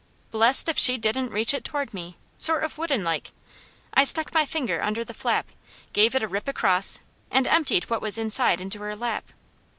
[0.31, 2.17] Blest if she didn't reach it toward me!
[2.39, 3.29] sort of woodenlike.
[3.93, 5.51] I stuck my finger under the flap,
[5.93, 9.25] gave it a rip across and emptied what was inside into her lap.